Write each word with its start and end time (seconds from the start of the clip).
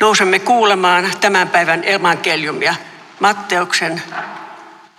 Nousemme 0.00 0.38
kuulemaan 0.38 1.12
tämän 1.20 1.48
päivän 1.48 1.84
evankeliumia 1.84 2.74
Matteuksen 3.20 4.02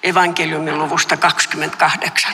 evankeliumin 0.04 0.80
luvusta 0.80 1.18
28. 1.18 2.34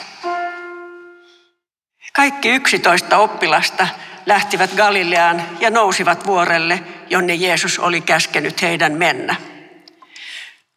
Kaikki 2.12 2.48
yksitoista 2.48 3.18
oppilasta 3.18 3.88
lähtivät 4.26 4.70
Galileaan 4.76 5.42
ja 5.60 5.70
nousivat 5.70 6.26
vuorelle, 6.26 6.82
jonne 7.10 7.34
Jeesus 7.34 7.78
oli 7.78 8.00
käskenyt 8.00 8.62
heidän 8.62 8.92
mennä. 8.92 9.36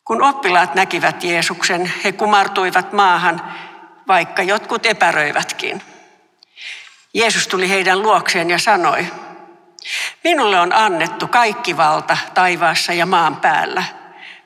Kun 0.05 0.21
oppilaat 0.21 0.75
näkivät 0.75 1.23
Jeesuksen, 1.23 1.91
he 2.03 2.11
kumartuivat 2.11 2.93
maahan, 2.93 3.53
vaikka 4.07 4.43
jotkut 4.43 4.85
epäröivätkin. 4.85 5.81
Jeesus 7.13 7.47
tuli 7.47 7.69
heidän 7.69 8.01
luokseen 8.01 8.49
ja 8.49 8.59
sanoi, 8.59 9.07
Minulle 10.25 10.59
on 10.59 10.73
annettu 10.73 11.27
kaikki 11.27 11.77
valta 11.77 12.17
taivaassa 12.33 12.93
ja 12.93 13.05
maan 13.05 13.35
päällä. 13.35 13.83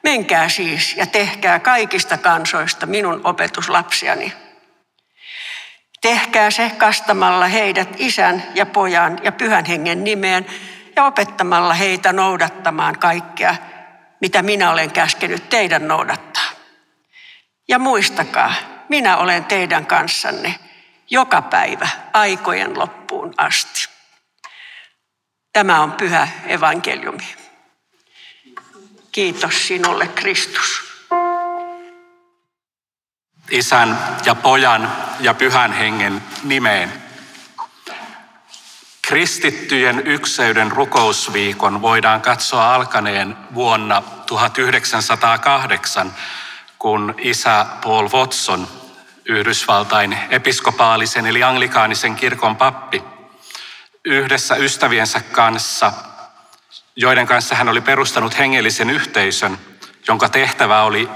Menkää 0.03 0.49
siis 0.49 0.95
ja 0.97 1.05
tehkää 1.05 1.59
kaikista 1.59 2.17
kansoista 2.17 2.85
minun 2.85 3.21
opetuslapsiani. 3.23 4.33
Tehkää 6.02 6.52
se 6.52 6.71
kastamalla 6.77 7.47
heidät 7.47 7.89
isän 7.97 8.43
ja 8.55 8.65
pojan 8.65 9.19
ja 9.23 9.31
pyhän 9.31 9.65
hengen 9.65 10.03
nimeen 10.03 10.45
ja 10.95 11.05
opettamalla 11.05 11.73
heitä 11.73 12.13
noudattamaan 12.13 12.99
kaikkea, 12.99 13.55
mitä 14.21 14.41
minä 14.41 14.71
olen 14.71 14.91
käskenyt 14.91 15.49
teidän 15.49 15.88
noudattaa. 15.88 16.49
Ja 17.67 17.80
muistakaa, 17.80 18.53
minä 18.89 19.17
olen 19.17 19.45
teidän 19.45 19.85
kanssanne 19.85 20.55
joka 21.09 21.41
päivä 21.41 21.88
aikojen 22.13 22.80
loppuun 22.80 23.33
asti. 23.38 23.88
Tämä 25.59 25.81
on 25.81 25.91
pyhä 25.91 26.27
evankeliumi. 26.45 27.35
Kiitos 29.11 29.67
sinulle, 29.67 30.07
Kristus. 30.07 30.83
Isän 33.51 33.99
ja 34.25 34.35
pojan 34.35 34.91
ja 35.19 35.33
pyhän 35.33 35.73
hengen 35.73 36.23
nimeen. 36.43 36.93
Kristittyjen 39.01 40.07
ykseyden 40.07 40.71
rukousviikon 40.71 41.81
voidaan 41.81 42.21
katsoa 42.21 42.75
alkaneen 42.75 43.38
vuonna 43.53 44.03
1908, 44.25 46.13
kun 46.77 47.16
isä 47.17 47.66
Paul 47.83 48.09
Watson, 48.09 48.67
Yhdysvaltain 49.25 50.17
episkopaalisen 50.29 51.25
eli 51.25 51.44
anglikaanisen 51.44 52.16
kirkon 52.16 52.55
pappi, 52.55 53.19
yhdessä 54.05 54.55
ystäviensä 54.55 55.22
kanssa, 55.31 55.94
joiden 56.95 57.28
kanssa 57.28 57.55
hän 57.55 57.69
oli 57.69 57.81
perustanut 57.81 58.38
hengellisen 58.38 58.89
yhteisön, 58.89 59.58
jonka 60.08 60.30
tehtävä 60.30 60.83
oli 60.83 61.09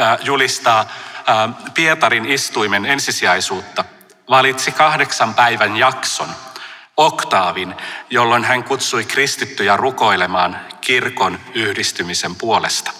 äh, 0.00 0.18
julistaa 0.22 0.80
äh, 0.80 1.72
Pietarin 1.74 2.26
istuimen 2.26 2.86
ensisijaisuutta, 2.86 3.84
valitsi 4.30 4.72
kahdeksan 4.72 5.34
päivän 5.34 5.76
jakson, 5.76 6.28
oktaavin, 6.96 7.74
jolloin 8.10 8.44
hän 8.44 8.64
kutsui 8.64 9.04
kristittyjä 9.04 9.76
rukoilemaan 9.76 10.60
kirkon 10.80 11.38
yhdistymisen 11.54 12.36
puolesta. 12.36 12.97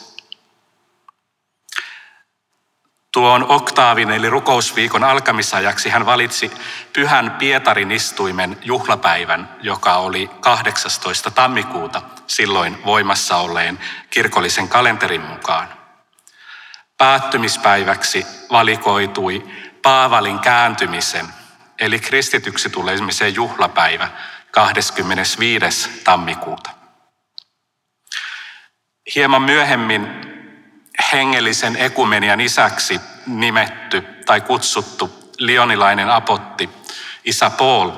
Tuon 3.12 3.46
oktaavin 3.48 4.10
eli 4.10 4.30
rukousviikon 4.30 5.04
alkamisajaksi 5.04 5.88
hän 5.88 6.06
valitsi 6.06 6.50
Pyhän 6.92 7.30
Pietarin 7.30 7.90
istuimen 7.90 8.58
juhlapäivän, 8.62 9.56
joka 9.62 9.94
oli 9.94 10.30
18. 10.40 11.30
tammikuuta 11.30 12.02
silloin 12.26 12.78
voimassa 12.84 13.36
olleen 13.36 13.78
kirkollisen 14.10 14.68
kalenterin 14.68 15.20
mukaan. 15.20 15.68
Päättymispäiväksi 16.98 18.26
valikoitui 18.50 19.44
Paavalin 19.82 20.38
kääntymisen 20.38 21.26
eli 21.80 21.98
kristityksi 22.00 22.70
tulemisen 22.70 23.34
juhlapäivä 23.34 24.08
25. 24.50 25.90
tammikuuta. 26.04 26.70
Hieman 29.14 29.42
myöhemmin 29.42 30.27
hengellisen 31.12 31.76
ekumenian 31.76 32.40
isäksi 32.40 33.00
nimetty 33.26 34.00
tai 34.26 34.40
kutsuttu 34.40 35.32
lionilainen 35.38 36.10
apotti, 36.10 36.70
isä 37.24 37.50
Paul, 37.50 37.90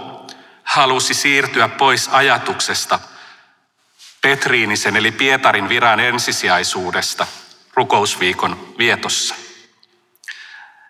halusi 0.65 1.15
siirtyä 1.15 1.69
pois 1.69 2.09
ajatuksesta 2.09 3.01
Petriinisen 4.21 4.97
eli 4.97 5.13
Pietarin 5.13 5.69
viran 5.69 6.01
ensisijaisuudesta 6.01 7.27
rukousviikon 7.75 8.75
vietossa. 8.79 9.35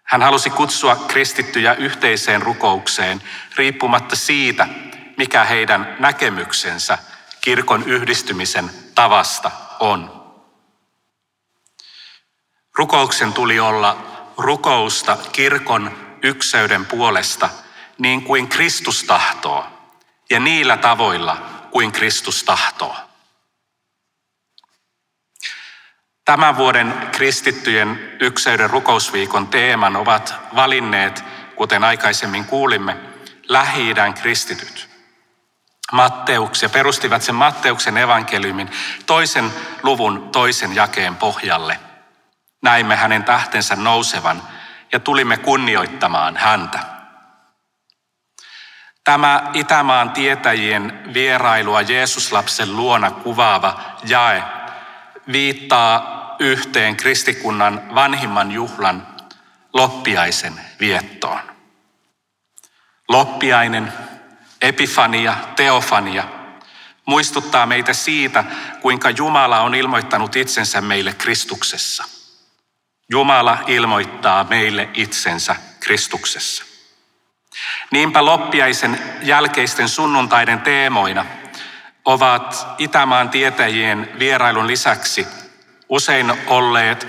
Hän 0.04 0.22
halusi 0.22 0.50
kutsua 0.50 0.96
kristittyjä 0.96 1.74
yhteiseen 1.74 2.42
rukoukseen 2.42 3.22
riippumatta 3.56 4.16
siitä, 4.16 4.68
mikä 5.16 5.44
heidän 5.44 5.96
näkemyksensä 5.98 6.98
kirkon 7.40 7.82
yhdistymisen 7.86 8.70
tavasta 8.94 9.50
on. 9.80 10.19
Rukouksen 12.78 13.32
tuli 13.32 13.60
olla 13.60 13.96
rukousta 14.38 15.18
kirkon 15.32 15.98
ykseyden 16.22 16.86
puolesta 16.86 17.48
niin 17.98 18.22
kuin 18.22 18.48
Kristus 18.48 19.04
tahtoo 19.04 19.66
ja 20.30 20.40
niillä 20.40 20.76
tavoilla 20.76 21.36
kuin 21.70 21.92
Kristus 21.92 22.44
tahtoo. 22.44 22.96
Tämän 26.24 26.56
vuoden 26.56 27.08
kristittyjen 27.12 28.16
ykseyden 28.20 28.70
rukousviikon 28.70 29.46
teeman 29.46 29.96
ovat 29.96 30.34
valinneet, 30.54 31.24
kuten 31.56 31.84
aikaisemmin 31.84 32.44
kuulimme, 32.44 32.96
lähi 33.48 33.94
kristityt. 34.22 34.90
Matteuks 35.92 36.62
ja 36.62 36.68
perustivat 36.68 37.22
sen 37.22 37.34
Matteuksen 37.34 37.96
evankeliumin 37.96 38.70
toisen 39.06 39.52
luvun 39.82 40.28
toisen 40.32 40.74
jakeen 40.74 41.16
pohjalle– 41.16 41.78
Näimme 42.62 42.96
hänen 42.96 43.24
tähtensä 43.24 43.76
nousevan 43.76 44.42
ja 44.92 45.00
tulimme 45.00 45.36
kunnioittamaan 45.36 46.36
häntä. 46.36 46.78
Tämä 49.04 49.50
Itämaan 49.54 50.10
tietäjien 50.10 51.14
vierailua 51.14 51.82
Jeesuslapsen 51.82 52.76
luona 52.76 53.10
kuvaava 53.10 53.80
jae 54.06 54.42
viittaa 55.32 56.20
yhteen 56.38 56.96
kristikunnan 56.96 57.94
vanhimman 57.94 58.52
juhlan 58.52 59.06
loppiaisen 59.72 60.60
viettoon. 60.80 61.40
Loppiainen, 63.08 63.92
epifania, 64.60 65.34
teofania 65.56 66.24
muistuttaa 67.06 67.66
meitä 67.66 67.92
siitä, 67.92 68.44
kuinka 68.80 69.10
Jumala 69.10 69.60
on 69.60 69.74
ilmoittanut 69.74 70.36
itsensä 70.36 70.80
meille 70.80 71.12
Kristuksessa– 71.12 72.04
Jumala 73.10 73.58
ilmoittaa 73.66 74.44
meille 74.44 74.88
itsensä 74.94 75.56
Kristuksessa. 75.80 76.64
Niinpä 77.90 78.24
loppiaisen 78.24 78.98
jälkeisten 79.22 79.88
sunnuntaiden 79.88 80.60
teemoina 80.60 81.26
ovat 82.04 82.66
Itämaan 82.78 83.30
tietäjien 83.30 84.12
vierailun 84.18 84.66
lisäksi 84.66 85.26
usein 85.88 86.32
olleet 86.46 87.06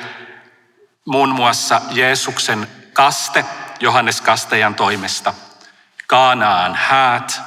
muun 1.06 1.30
muassa 1.30 1.82
Jeesuksen 1.92 2.68
kaste 2.94 3.46
Johannes 3.80 4.22
Kastajan 4.22 4.76
toimesta, 4.76 5.34
Kaanaan 6.08 6.76
häät 6.76 7.42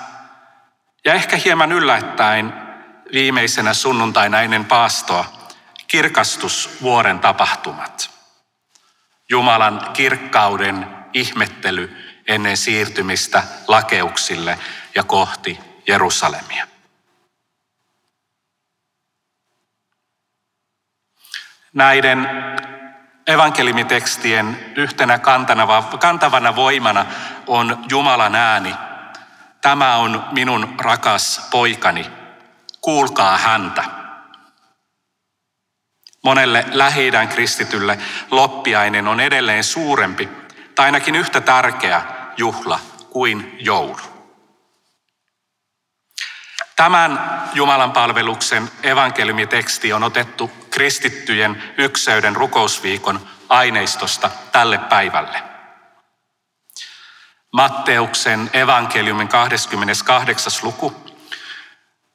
ja 1.05 1.15
ehkä 1.15 1.37
hieman 1.37 1.73
yllättäen 1.73 2.53
viimeisenä 3.13 3.75
sunnuntaina 3.75 4.41
ennen 4.41 4.65
paastoa 4.65 5.25
kirkastusvuoren 5.89 7.19
tapahtumat. 7.19 8.14
Jumalan 9.31 9.91
kirkkauden 9.93 10.87
ihmettely 11.13 11.97
ennen 12.29 12.57
siirtymistä 12.57 13.43
lakeuksille 13.69 14.59
ja 14.95 15.03
kohti 15.03 15.61
Jerusalemia. 15.87 16.67
Näiden 21.73 22.29
evankeliumitekstien 23.27 24.73
yhtenä 24.77 25.19
kantavana 25.99 26.57
voimana 26.57 27.07
on 27.47 27.85
Jumalan 27.89 28.35
ääni. 28.35 28.75
Tämä 29.61 29.97
on 29.97 30.25
minun 30.33 30.75
rakas 30.79 31.49
poikani, 31.51 32.07
kuulkaa 32.81 33.39
häntä. 33.39 33.85
Monelle 36.25 36.65
lähi 36.73 37.11
kristitylle 37.35 37.99
loppiainen 38.31 39.09
on 39.09 39.21
edelleen 39.21 39.65
suurempi 39.65 40.29
tai 40.75 40.87
ainakin 40.87 41.17
yhtä 41.17 41.41
tärkeä 41.41 42.03
juhla 42.37 42.81
kuin 43.11 43.57
joulu. 43.61 44.01
Tämän 46.77 47.43
Jumalan 47.55 47.93
palveluksen 47.93 48.71
evankeliumiteksti 48.83 49.93
on 49.93 50.03
otettu 50.05 50.51
kristittyjen 50.71 51.63
ykseyden 51.79 52.37
rukousviikon 52.37 53.29
aineistosta 53.49 54.31
tälle 54.53 54.79
päivälle. 54.79 55.43
Matteuksen 57.53 58.51
evankeliumin 58.53 59.29
28. 59.29 60.53
luku 60.63 60.97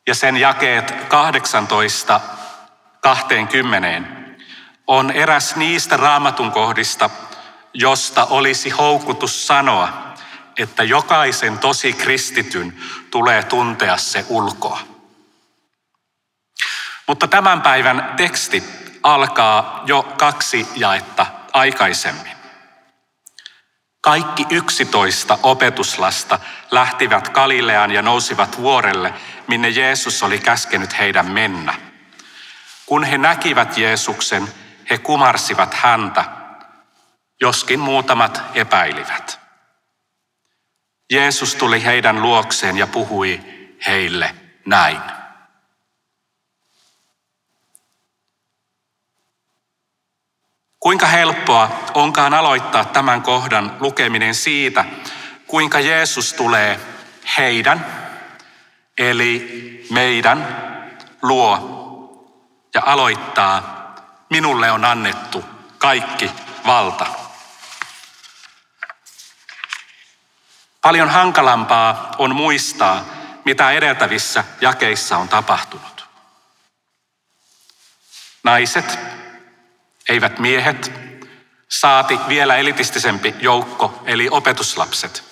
ja 0.08 0.16
sen 0.16 0.38
jakeet 0.38 0.92
18 1.08 2.22
20 3.02 4.02
on 4.88 5.12
eräs 5.12 5.56
niistä 5.56 5.98
raamatun 5.98 6.52
kohdista, 6.52 7.10
josta 7.74 8.26
olisi 8.26 8.70
houkutus 8.70 9.48
sanoa, 9.48 10.14
että 10.58 10.84
jokaisen 10.84 11.60
tosi 11.60 11.94
kristityn 11.94 12.78
tulee 13.12 13.44
tuntea 13.44 13.98
se 13.98 14.26
ulkoa. 14.30 14.80
Mutta 17.08 17.28
tämän 17.28 17.62
päivän 17.62 18.14
teksti 18.18 18.64
alkaa 19.04 19.84
jo 19.86 20.04
kaksi 20.04 20.68
jaetta 20.76 21.26
aikaisemmin. 21.54 22.40
Kaikki 24.02 24.46
yksitoista 24.50 25.40
opetuslasta 25.44 26.40
lähtivät 26.72 27.30
Galileaan 27.30 27.92
ja 27.92 28.02
nousivat 28.02 28.58
vuorelle, 28.58 29.14
minne 29.48 29.70
Jeesus 29.70 30.24
oli 30.24 30.40
käskenyt 30.40 31.00
heidän 31.00 31.32
mennä. 31.32 31.89
Kun 32.90 33.04
he 33.04 33.18
näkivät 33.18 33.78
Jeesuksen, 33.78 34.48
he 34.90 34.98
kumarsivat 34.98 35.74
häntä, 35.74 36.26
joskin 37.42 37.80
muutamat 37.80 38.42
epäilivät. 38.54 39.40
Jeesus 41.12 41.56
tuli 41.56 41.84
heidän 41.84 42.22
luokseen 42.22 42.78
ja 42.78 42.88
puhui 42.88 43.42
heille 43.88 44.36
näin. 44.66 45.02
Kuinka 50.80 51.06
helppoa 51.06 51.80
onkaan 51.94 52.34
aloittaa 52.34 52.86
tämän 52.86 53.22
kohdan 53.22 53.78
lukeminen 53.80 54.36
siitä, 54.36 54.86
kuinka 55.48 55.80
Jeesus 55.80 56.34
tulee 56.34 56.80
heidän, 57.38 57.86
eli 58.98 59.86
meidän 59.90 60.48
luo 61.22 61.79
ja 62.74 62.82
aloittaa, 62.86 63.80
minulle 64.30 64.72
on 64.72 64.86
annettu 64.86 65.46
kaikki 65.78 66.32
valta. 66.66 67.06
Paljon 70.82 71.10
hankalampaa 71.10 72.12
on 72.18 72.36
muistaa, 72.36 73.06
mitä 73.46 73.72
edeltävissä 73.72 74.44
jakeissa 74.62 75.18
on 75.18 75.30
tapahtunut. 75.30 76.08
Naiset, 78.44 79.00
eivät 80.10 80.40
miehet, 80.40 80.92
saati 81.70 82.20
vielä 82.28 82.56
elitistisempi 82.58 83.36
joukko, 83.40 84.04
eli 84.06 84.28
opetuslapset, 84.32 85.24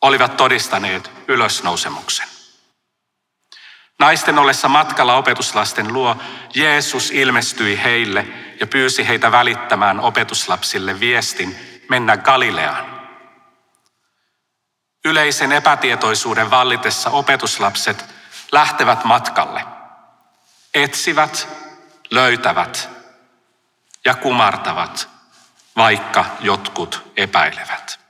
olivat 0.00 0.36
todistaneet 0.36 1.10
ylösnousemuksen. 1.28 2.35
Naisten 3.98 4.38
ollessa 4.38 4.68
matkalla 4.68 5.16
opetuslasten 5.16 5.92
luo, 5.92 6.16
Jeesus 6.54 7.10
ilmestyi 7.10 7.82
heille 7.82 8.26
ja 8.60 8.66
pyysi 8.66 9.08
heitä 9.08 9.32
välittämään 9.32 10.00
opetuslapsille 10.00 11.00
viestin 11.00 11.56
mennä 11.88 12.16
Galileaan. 12.16 12.96
Yleisen 15.04 15.52
epätietoisuuden 15.52 16.50
vallitessa 16.50 17.10
opetuslapset 17.10 18.04
lähtevät 18.52 19.04
matkalle, 19.04 19.64
etsivät, 20.74 21.48
löytävät 22.10 22.88
ja 24.04 24.14
kumartavat, 24.14 25.08
vaikka 25.76 26.24
jotkut 26.40 27.12
epäilevät. 27.16 28.05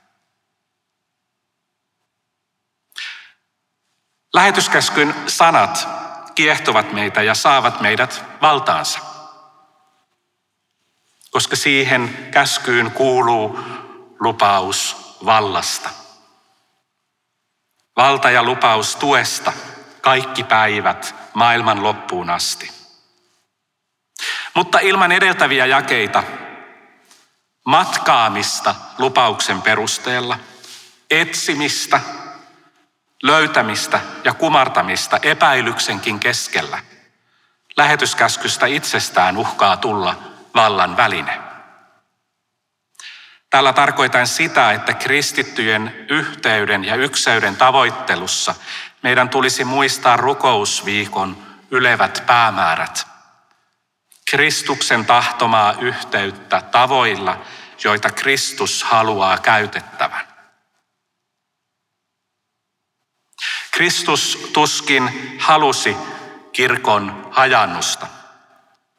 Lähetyskäskyn 4.37 5.15
sanat 5.27 5.87
kiehtovat 6.35 6.91
meitä 6.93 7.21
ja 7.21 7.35
saavat 7.35 7.81
meidät 7.81 8.23
valtaansa, 8.41 8.99
koska 11.31 11.55
siihen 11.55 12.27
käskyyn 12.31 12.91
kuuluu 12.91 13.59
lupaus 14.19 14.95
vallasta. 15.25 15.89
Valta 17.95 18.29
ja 18.29 18.43
lupaus 18.43 18.95
tuesta 18.95 19.53
kaikki 20.01 20.43
päivät 20.43 21.15
maailman 21.33 21.83
loppuun 21.83 22.29
asti. 22.29 22.71
Mutta 24.53 24.79
ilman 24.79 25.11
edeltäviä 25.11 25.65
jakeita, 25.65 26.23
matkaamista 27.65 28.75
lupauksen 28.97 29.61
perusteella, 29.61 30.39
etsimistä, 31.11 31.99
löytämistä 33.23 33.99
ja 34.23 34.33
kumartamista 34.33 35.19
epäilyksenkin 35.21 36.19
keskellä, 36.19 36.79
lähetyskäskystä 37.77 38.65
itsestään 38.65 39.37
uhkaa 39.37 39.77
tulla 39.77 40.15
vallan 40.55 40.97
väline. 40.97 41.39
Tällä 43.49 43.73
tarkoitan 43.73 44.27
sitä, 44.27 44.71
että 44.71 44.93
kristittyjen 44.93 46.05
yhteyden 46.09 46.85
ja 46.85 46.95
ykseyden 46.95 47.55
tavoittelussa 47.55 48.55
meidän 49.03 49.29
tulisi 49.29 49.63
muistaa 49.63 50.17
rukousviikon 50.17 51.37
ylevät 51.71 52.23
päämäärät. 52.25 53.07
Kristuksen 54.29 55.05
tahtomaa 55.05 55.73
yhteyttä 55.79 56.61
tavoilla, 56.61 57.41
joita 57.83 58.09
Kristus 58.09 58.83
haluaa 58.83 59.37
käytettävän. 59.37 60.26
Kristus 63.77 64.49
tuskin 64.53 65.37
halusi 65.39 65.97
kirkon 66.53 67.29
hajannusta. 67.31 68.07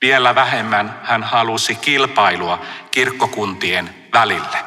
Vielä 0.02 0.34
vähemmän 0.34 1.00
hän 1.04 1.22
halusi 1.22 1.74
kilpailua 1.74 2.62
kirkkokuntien 2.90 4.08
välille. 4.12 4.64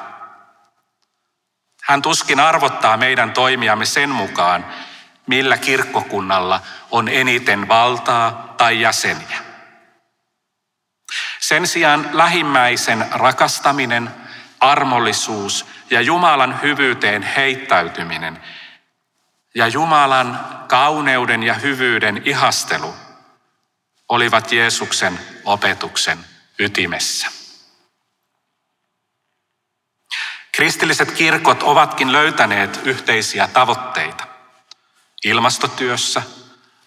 Hän 1.83 2.01
tuskin 2.01 2.39
arvottaa 2.39 2.97
meidän 2.97 3.31
toimiamme 3.31 3.85
sen 3.85 4.09
mukaan, 4.09 4.65
millä 5.27 5.57
kirkkokunnalla 5.57 6.61
on 6.91 7.09
eniten 7.09 7.67
valtaa 7.67 8.53
tai 8.57 8.81
jäseniä. 8.81 9.37
Sen 11.39 11.67
sijaan 11.67 12.09
lähimmäisen 12.13 13.05
rakastaminen, 13.11 14.09
armollisuus 14.59 15.65
ja 15.89 16.01
Jumalan 16.01 16.61
hyvyyteen 16.61 17.23
heittäytyminen 17.23 18.39
ja 19.55 19.67
Jumalan 19.67 20.39
kauneuden 20.67 21.43
ja 21.43 21.53
hyvyyden 21.53 22.21
ihastelu 22.25 22.95
olivat 24.09 24.51
Jeesuksen 24.51 25.19
opetuksen 25.45 26.25
ytimessä. 26.59 27.27
Kristilliset 30.51 31.11
kirkot 31.11 31.63
ovatkin 31.63 32.11
löytäneet 32.11 32.81
yhteisiä 32.83 33.47
tavoitteita 33.47 34.27
ilmastotyössä, 35.23 36.21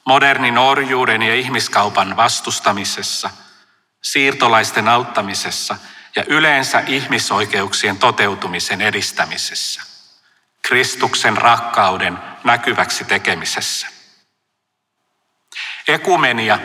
modernin 0.04 0.58
orjuuden 0.58 1.22
ja 1.22 1.34
ihmiskaupan 1.34 2.16
vastustamisessa, 2.16 3.30
siirtolaisten 4.02 4.88
auttamisessa 4.88 5.76
ja 6.16 6.24
yleensä 6.26 6.82
ihmisoikeuksien 6.86 7.98
toteutumisen 7.98 8.80
edistämisessä, 8.80 9.82
Kristuksen 10.62 11.36
rakkauden 11.36 12.33
näkyväksi 12.44 13.04
tekemisessä. 13.04 13.86
Ekumenia 15.88 16.58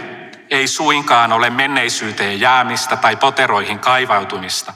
ei 0.49 0.67
suinkaan 0.67 1.33
ole 1.33 1.49
menneisyyteen 1.49 2.39
jäämistä 2.39 2.95
tai 2.97 3.15
poteroihin 3.15 3.79
kaivautumista, 3.79 4.73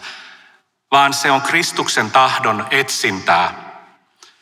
vaan 0.92 1.14
se 1.14 1.32
on 1.32 1.42
Kristuksen 1.42 2.12
tahdon 2.12 2.68
etsintää 2.72 3.74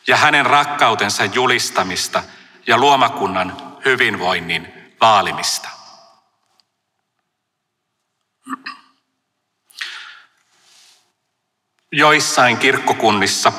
ja 0.06 0.16
hänen 0.16 0.46
rakkautensa 0.46 1.24
julistamista 1.24 2.22
ja 2.66 2.78
luomakunnan 2.78 3.56
hyvinvoinnin 3.84 4.94
vaalimista. 5.00 5.68
Joissain 11.92 12.58
kirkkokunnissa 12.58 13.52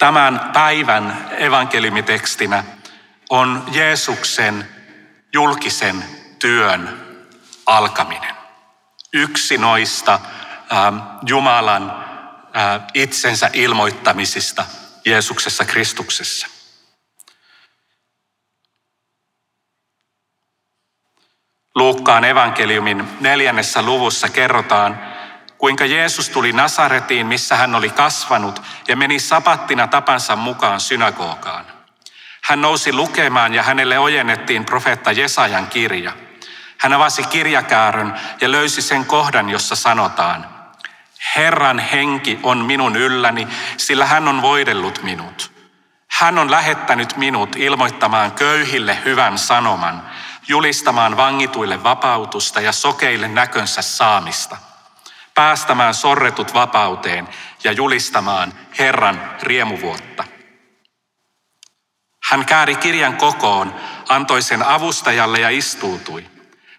tämän 0.00 0.50
päivän 0.52 1.28
evankeliumitekstinä 1.38 2.64
on 3.30 3.64
Jeesuksen 3.72 4.68
julkisen 5.32 6.04
työn 6.38 7.00
alkaminen. 7.66 8.34
Yksi 9.12 9.58
noista 9.58 10.20
Ähm, 10.72 10.98
Jumalan 11.26 11.90
äh, 12.56 12.80
itsensä 12.94 13.50
ilmoittamisista 13.52 14.64
Jeesuksessa 15.04 15.64
Kristuksessa. 15.64 16.46
Luukkaan 21.74 22.24
evankeliumin 22.24 23.08
neljännessä 23.20 23.82
luvussa 23.82 24.28
kerrotaan, 24.28 25.09
kuinka 25.60 25.86
Jeesus 25.86 26.28
tuli 26.28 26.52
Nasaretiin, 26.52 27.26
missä 27.26 27.56
hän 27.56 27.74
oli 27.74 27.90
kasvanut, 27.90 28.62
ja 28.88 28.96
meni 28.96 29.18
sapattina 29.18 29.86
tapansa 29.86 30.36
mukaan 30.36 30.80
synagogaan. 30.80 31.64
Hän 32.42 32.60
nousi 32.60 32.92
lukemaan 32.92 33.54
ja 33.54 33.62
hänelle 33.62 33.98
ojennettiin 33.98 34.64
profeetta 34.64 35.12
Jesajan 35.12 35.66
kirja. 35.66 36.12
Hän 36.78 36.92
avasi 36.92 37.22
kirjakäärön 37.22 38.20
ja 38.40 38.50
löysi 38.50 38.82
sen 38.82 39.04
kohdan, 39.04 39.48
jossa 39.48 39.76
sanotaan, 39.76 40.46
Herran 41.36 41.78
henki 41.78 42.40
on 42.42 42.58
minun 42.58 42.96
ylläni, 42.96 43.48
sillä 43.76 44.06
hän 44.06 44.28
on 44.28 44.42
voidellut 44.42 45.02
minut. 45.02 45.52
Hän 46.08 46.38
on 46.38 46.50
lähettänyt 46.50 47.16
minut 47.16 47.56
ilmoittamaan 47.56 48.32
köyhille 48.32 48.98
hyvän 49.04 49.38
sanoman, 49.38 50.02
julistamaan 50.48 51.16
vangituille 51.16 51.82
vapautusta 51.82 52.60
ja 52.60 52.72
sokeille 52.72 53.28
näkönsä 53.28 53.82
saamista, 53.82 54.56
päästämään 55.34 55.94
sorretut 55.94 56.54
vapauteen 56.54 57.28
ja 57.64 57.72
julistamaan 57.72 58.52
Herran 58.78 59.30
riemuvuotta. 59.42 60.24
Hän 62.22 62.46
kääri 62.46 62.76
kirjan 62.76 63.16
kokoon, 63.16 63.74
antoi 64.08 64.42
sen 64.42 64.62
avustajalle 64.62 65.40
ja 65.40 65.50
istuutui. 65.50 66.30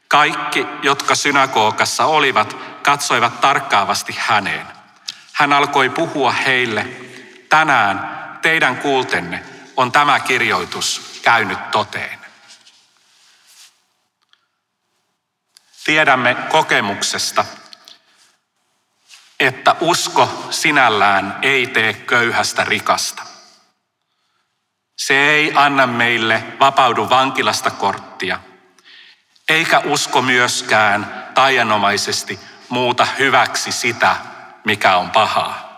Kaikki, 0.07 0.67
jotka 0.83 1.15
synagogassa 1.15 2.05
olivat, 2.05 2.57
katsoivat 2.83 3.41
tarkkaavasti 3.41 4.15
häneen. 4.19 4.67
Hän 5.33 5.53
alkoi 5.53 5.89
puhua 5.89 6.31
heille, 6.31 6.87
tänään 7.49 8.21
teidän 8.41 8.77
kuultenne 8.77 9.43
on 9.77 9.91
tämä 9.91 10.19
kirjoitus 10.19 11.19
käynyt 11.21 11.71
toteen. 11.71 12.19
Tiedämme 15.85 16.35
kokemuksesta, 16.35 17.45
että 19.41 19.75
usko 19.79 20.47
sinällään 20.49 21.39
ei 21.41 21.67
tee 21.67 21.93
köyhästä 21.93 22.63
rikasta. 22.63 23.23
Se 24.97 25.13
ei 25.13 25.51
anna 25.55 25.87
meille 25.87 26.43
vapaudu 26.59 27.09
vankilasta 27.09 27.71
korttia, 27.71 28.39
eikä 29.49 29.79
usko 29.79 30.21
myöskään 30.21 31.29
taianomaisesti 31.33 32.39
muuta 32.69 33.05
hyväksi 33.19 33.71
sitä, 33.71 34.15
mikä 34.65 34.97
on 34.97 35.09
pahaa. 35.09 35.71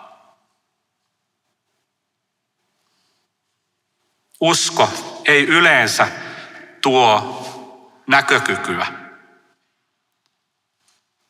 Usko 4.39 4.89
ei 5.25 5.47
yleensä 5.47 6.07
tuo 6.81 7.39
näkökykyä, 8.07 8.87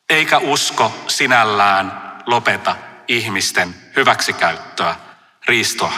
eikä 0.10 0.38
usko 0.38 1.04
sinällään 1.08 2.03
lopeta 2.26 2.76
ihmisten 3.08 3.76
hyväksikäyttöä, 3.96 4.96
riistoa. 5.48 5.94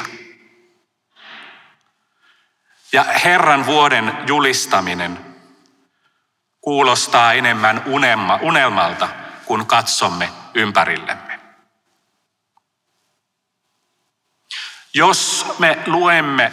Ja 2.91 3.03
Herran 3.03 3.65
vuoden 3.65 4.17
julistaminen 4.27 5.35
kuulostaa 6.61 7.33
enemmän 7.33 7.81
unelma, 7.85 8.39
unelmalta, 8.41 9.09
kun 9.45 9.65
katsomme 9.65 10.29
ympärillemme. 10.53 11.39
Jos 14.93 15.45
me 15.59 15.77
luemme 15.85 16.51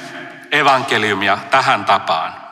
evankeliumia 0.53 1.37
tähän 1.51 1.85
tapaan, 1.85 2.43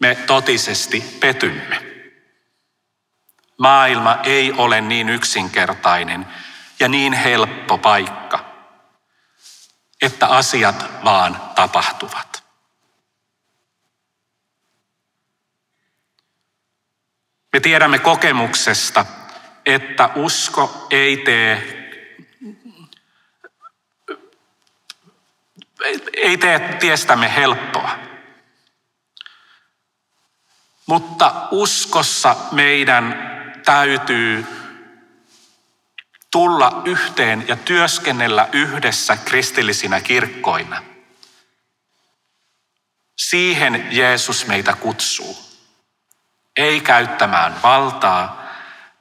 me 0.00 0.14
totisesti 0.14 1.18
petymme. 1.20 1.81
Maailma 3.58 4.18
ei 4.22 4.52
ole 4.52 4.80
niin 4.80 5.08
yksinkertainen 5.08 6.26
ja 6.80 6.88
niin 6.88 7.12
helppo 7.12 7.78
paikka, 7.78 8.44
että 10.02 10.26
asiat 10.26 11.04
vaan 11.04 11.40
tapahtuvat. 11.54 12.44
Me 17.52 17.60
tiedämme 17.60 17.98
kokemuksesta, 17.98 19.06
että 19.66 20.10
usko 20.14 20.86
ei 20.90 21.16
tee 21.16 21.82
ei 26.16 26.36
tee 26.36 26.76
tiestämme 26.80 27.34
helppoa. 27.36 27.98
Mutta 30.86 31.48
uskossa 31.50 32.36
meidän 32.52 33.31
täytyy 33.64 34.46
tulla 36.30 36.82
yhteen 36.84 37.48
ja 37.48 37.56
työskennellä 37.56 38.48
yhdessä 38.52 39.16
kristillisinä 39.16 40.00
kirkkoina. 40.00 40.82
Siihen 43.16 43.88
Jeesus 43.90 44.46
meitä 44.46 44.74
kutsuu. 44.74 45.36
Ei 46.56 46.80
käyttämään 46.80 47.62
valtaa, 47.62 48.42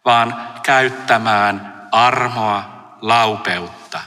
vaan 0.05 0.59
käyttämään 0.63 1.87
armoa, 1.91 2.63
laupeutta, 3.01 3.99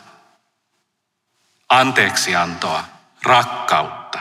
anteeksiantoa, 1.69 2.85
rakkautta. 3.23 4.21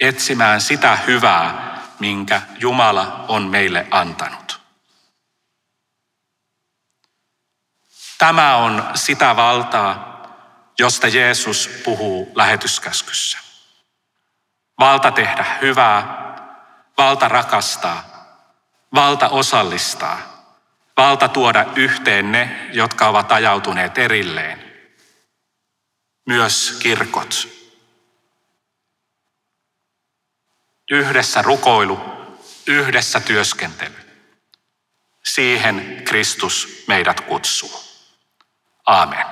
Etsimään 0.00 0.60
sitä 0.60 0.96
hyvää, 0.96 1.71
minkä 2.02 2.42
Jumala 2.58 3.24
on 3.28 3.42
meille 3.42 3.86
antanut. 3.90 4.60
Tämä 8.18 8.56
on 8.56 8.90
sitä 8.94 9.36
valtaa, 9.36 9.94
josta 10.78 11.08
Jeesus 11.08 11.70
puhuu 11.84 12.32
lähetyskäskyssä. 12.34 13.38
Valta 14.78 15.10
tehdä 15.10 15.44
hyvää, 15.62 15.94
valta 16.98 17.28
rakastaa, 17.28 18.04
valta 18.94 19.28
osallistaa, 19.28 20.18
valta 20.96 21.28
tuoda 21.28 21.64
yhteen 21.76 22.32
ne, 22.32 22.70
jotka 22.72 23.08
ovat 23.08 23.32
ajautuneet 23.32 23.98
erilleen. 23.98 24.72
Myös 26.26 26.78
kirkot 26.82 27.61
Yhdessä 30.92 31.42
rukoilu, 31.42 32.00
yhdessä 32.66 33.20
työskentely. 33.20 33.94
Siihen 35.24 36.02
Kristus 36.04 36.84
meidät 36.88 37.20
kutsuu. 37.20 37.80
Aamen. 38.86 39.26